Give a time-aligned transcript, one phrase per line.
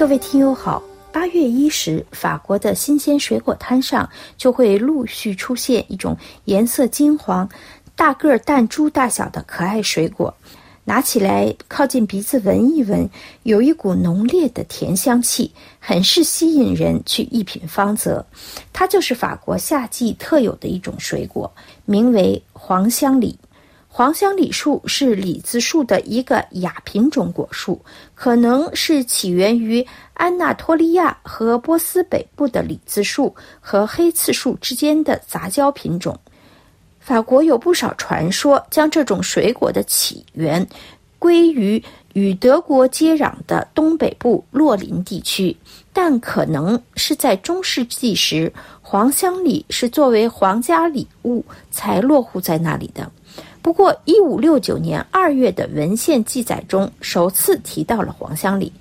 [0.00, 4.08] 各位听友好，八月一时，法国的新鲜水果摊上
[4.38, 6.16] 就会陆续出现一种
[6.46, 7.46] 颜色金黄、
[7.96, 10.34] 大个儿弹珠大小的可爱水果。
[10.84, 13.10] 拿起来靠近鼻子闻一闻，
[13.42, 18.24] 有一股浓烈的甜香气，很是吸引人去一品芳泽。
[18.72, 21.52] 它就是法国夏季特有的一种水果，
[21.84, 23.38] 名为黄香李。
[23.92, 36.16] 黄香李树是李子树的一个亚品种果树，可能是起源于安纳托利亚和波斯北部的李子树和黑刺树之间的杂交品种。
[37.00, 40.64] 法国有不少传说，将这种水果的起源
[41.18, 45.54] 归于与德国接壤的东北部洛林地区，
[45.92, 53.10] 但可能是在中世纪时，黄香李是作为皇家礼物才落户在那里的。
[53.62, 58.72] 不过，一五六九年二月的文献记载中首次提到了黄香里。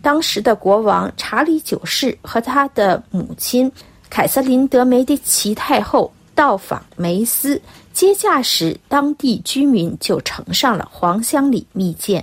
[0.00, 3.70] 当时的国王查理九世和他的母亲
[4.10, 7.60] 凯瑟琳德梅迪奇太后到访梅斯，
[7.92, 12.22] 接驾时当地居民就呈上了黄香里蜜饯。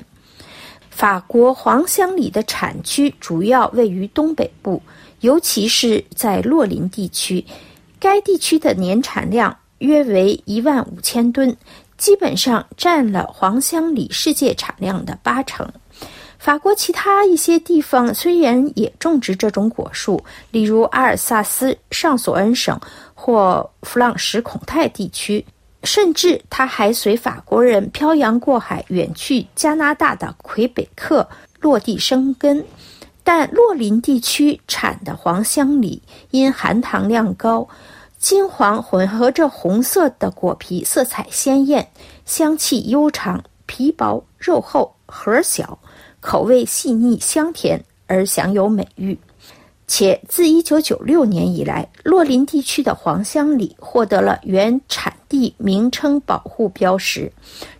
[0.89, 4.81] 法国黄香里的产区主要位于东北部，
[5.21, 7.43] 尤其是在洛林地区，
[7.99, 11.55] 该地区的年产量约为一万五千吨。
[12.01, 15.71] 基本上占了黄香李世界产量的八成。
[16.39, 22.77] 法国其他一些地方虽然也种植这种果树，例如阿尔萨斯、上索恩省
[23.13, 25.45] 或弗朗什孔泰地区，
[25.83, 32.65] 甚至它还随法国人漂洋过海远去加拿大的魁北克落地生根。
[33.23, 37.67] 但洛林地区产的黄香李因含糖量高。
[38.21, 41.91] 金黄混合着红色的果皮，色彩鲜艳，
[42.23, 45.79] 香气悠长，皮薄肉厚，核小，
[46.19, 49.17] 口味细腻香甜，而享有美誉。
[49.87, 57.33] 且自1996年以来，洛林地区的黄香李获得了原产地名称保护标识，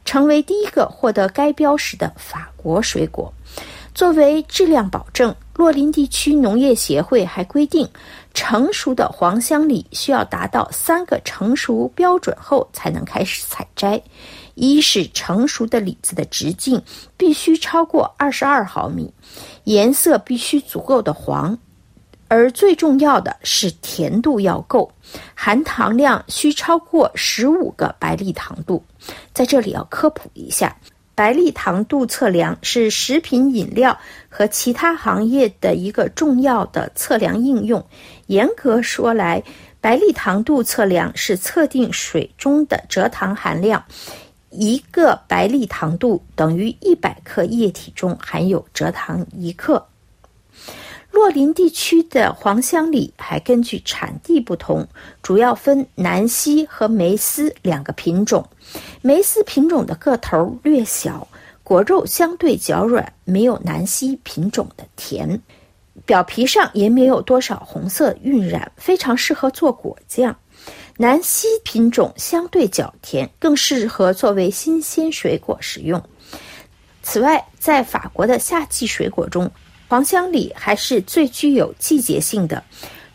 [0.04, 3.32] 成为第一个获得该标识的法国水果。
[3.94, 7.88] 作为质量保证，洛林地区农业协会还规定。
[8.34, 14.02] 成熟的黄香李需要达到三个成熟标准后才能开始采摘：
[14.56, 16.82] 一是成熟的李子的直径
[17.16, 19.14] 必须超过二十二毫米，
[19.66, 21.56] 颜色必须足够的黄，
[22.28, 24.92] 而最重要的是甜度要够，
[25.36, 28.84] 含糖量需超过十五个白粒糖度。
[29.32, 30.76] 在这里要科普一下。
[31.22, 33.96] 白粒糖度测量是食品饮料
[34.28, 37.86] 和其他行业的一个重要的测量应用。
[38.26, 39.44] 严格说来，
[39.80, 43.86] 白粒糖度测量是测定水中的蔗糖含量。
[44.50, 49.86] 一个白粒糖度等于一百克液体中含有蔗糖一克。
[51.12, 54.88] 洛林地区的黄香李还根据产地不同，
[55.22, 58.48] 主要分南希和梅斯两个品种。
[59.02, 61.28] 梅斯品种的个头略小，
[61.64, 65.42] 果肉相对较软，没有南希品种的甜，
[66.06, 70.36] 表皮上也没有多少红色晕染，非常适合做果酱。
[70.98, 76.02] 南希品种相对较甜，更适合作为新鲜水果食用。
[77.04, 79.50] 此外，在法国的夏季水果中，
[79.92, 82.64] 黄香李还是最具有季节性的，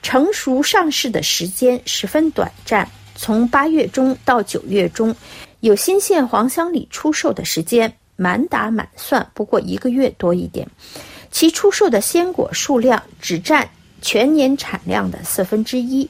[0.03, 5.17] 成熟上市的时间十分短暂，从八月中到九月中，
[5.61, 10.69] 有新鲜黄香李出售的时间，满打满算不过一个月多一点。
[11.31, 13.67] 其出售的鲜果数量只占
[14.03, 16.07] 全年产量的四分之一，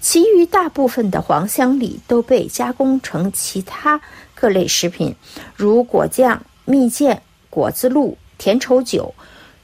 [0.00, 4.00] 其余大部分的黄香李都被加工成其他
[4.34, 5.14] 各类食品，
[5.54, 7.16] 如果酱、蜜饯、
[7.48, 9.14] 果子露、甜稠酒。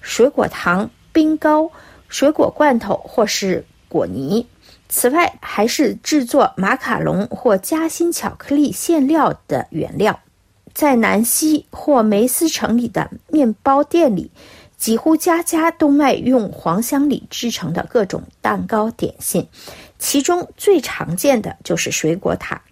[0.06, 1.68] 水果糖、冰糕、
[2.08, 4.46] 水果罐头或是果泥。
[4.88, 10.20] 此外，还是制作马卡龙或夹心巧克力馅料的原料。
[10.72, 14.30] 在南希或梅斯城里的面包店里，
[14.76, 19.48] 几乎家家都卖用黄香里制成的各种蛋糕点心，
[19.98, 22.62] 其中最常见的就是水果塔。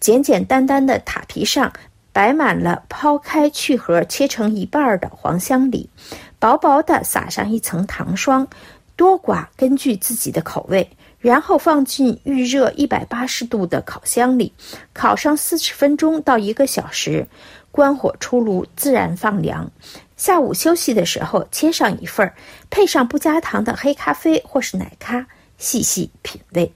[0.00, 1.72] 简简单单的塔皮上
[2.14, 5.90] 摆满了抛开去核切成一半的黄香梨。
[6.38, 8.46] 薄薄的撒上一层糖霜，
[8.94, 10.88] 多寡根据自己的口味，
[11.18, 14.52] 然后放进预热一百八十度的烤箱里，
[14.92, 17.26] 烤上四十分钟到一个小时，
[17.72, 19.68] 关火出炉，自然放凉。
[20.16, 22.34] 下午休息的时候切上一份儿，
[22.70, 25.26] 配上不加糖的黑咖啡或是奶咖，
[25.58, 26.72] 细细品味。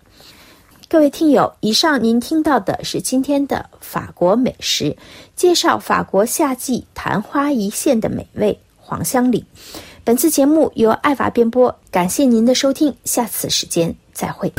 [0.91, 4.97] 各位听友，以上您听到的是今天的法国美食
[5.37, 8.59] 介绍，法国夏季昙花一现的美味。
[8.79, 9.45] 黄香里，
[10.03, 14.51] 本次节目由爱法编播，感谢您的收听，下次时间再会。